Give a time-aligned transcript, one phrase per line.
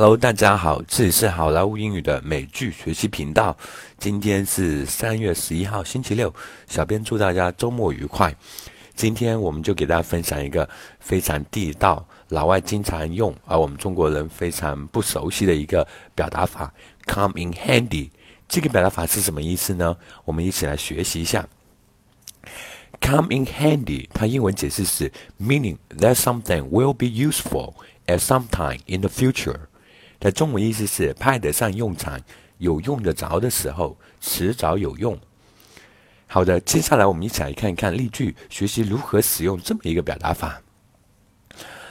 [0.00, 3.56] Hello，大家好，这里是好莱坞英语的美剧学习频道。
[3.98, 6.32] 今天是三月十一号，星期六。
[6.68, 8.32] 小编祝大家周末愉快。
[8.94, 15.84] 今天我们就给大家分享一个非常地道、老外经常用，而我们中国人非常不熟悉的一个
[16.14, 16.72] 表达法
[17.04, 18.10] ，“come in handy”。
[18.46, 19.96] 这个表达法是什么意思呢？
[20.24, 21.44] 我们一起来学习一下。
[23.00, 25.10] “come in handy” 它英文解释是
[25.40, 27.74] “meaning that something will be useful
[28.06, 29.56] at some time in the future”。
[30.20, 32.20] 它中文意思是派得上用场、
[32.58, 35.16] 有用得着的时候，迟早有用。
[36.26, 40.60] 好的，接下来我们一起来看一看例句，学习如何使用这么一个表达法。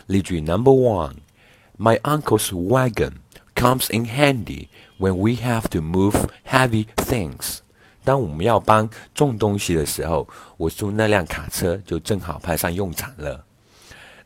[0.07, 3.13] 例句 Number one：My uncle's wagon
[3.55, 4.67] comes in handy
[4.99, 7.59] when we have to move heavy things。
[8.03, 13.45] 当我们要搬重东西的时候，我叔那辆卡车就正好派上用场了。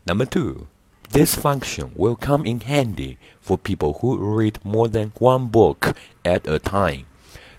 [0.04, 0.66] Number two。
[1.11, 6.59] This function will come in handy for people who read more than one book at a
[6.59, 7.05] time.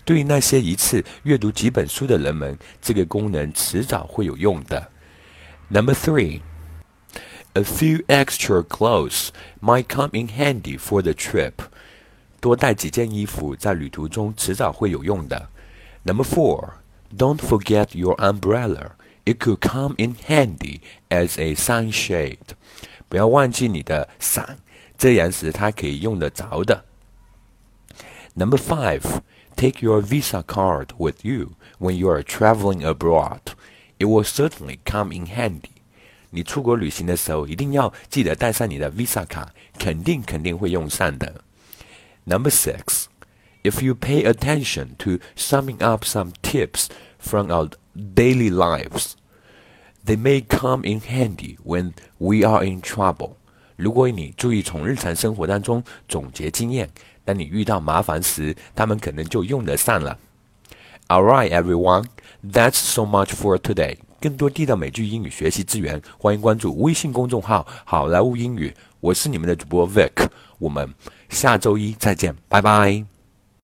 [0.05, 4.89] 对于那些一次阅读几本书的人们，这个功能迟早会有用的。
[5.69, 6.41] Number three,
[7.53, 9.29] a few extra clothes
[9.61, 11.53] might come in handy for the trip.
[12.39, 15.49] 多带几件衣服在旅途中迟早会有用的。
[16.03, 16.69] Number four,
[17.15, 18.91] don't forget your umbrella.
[19.25, 22.55] It could come in handy as a sunshade.
[23.13, 24.57] 不要忘记你的伞，
[24.97, 26.85] 这样时它可以用得着的。
[28.35, 29.21] Number five,
[29.55, 33.39] take your Visa card with you when you are traveling abroad.
[33.97, 35.71] It will certainly come in handy.
[36.29, 41.43] 你出国旅行的时候，一定要记得带上你的 Visa 卡，肯定肯定会用上的。
[42.25, 43.05] Number six,
[43.63, 46.87] if you pay attention to summing up some tips
[47.19, 49.13] from our daily lives.
[50.06, 53.36] They may come in handy when we are in trouble。
[53.76, 56.90] 如果你注意从日常生活当中总结经验，
[57.24, 60.18] 当你遇到麻烦时，他们可能就用得上了。
[61.08, 62.06] All right, everyone,
[62.42, 63.96] that's so much for today。
[64.20, 68.74] 更多地道美剧英语学习资源，欢迎关注微信公众号“好莱坞英语”。
[69.00, 70.28] 我是你们的主播 Vic，
[70.58, 70.94] 我们
[71.28, 73.13] 下周一再见，拜拜。